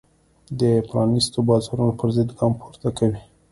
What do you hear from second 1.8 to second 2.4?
پرضد